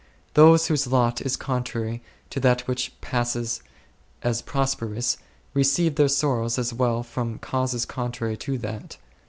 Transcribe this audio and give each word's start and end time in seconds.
Those 0.33 0.65
whose 0.65 0.87
lot 0.87 1.21
is 1.21 1.37
contrary 1.37 2.01
to 2.31 2.39
that 2.39 2.61
which 2.61 2.91
passes 3.01 3.61
as 4.23 4.41
prosperous 4.41 5.17
receive 5.53 5.93
their 5.93 6.07
sorrows 6.07 6.57
as 6.57 6.73
well 6.73 7.03
from 7.03 7.37
causes 7.37 7.85
contrary 7.85 8.35
to 8.37 8.57
that. 8.57 8.97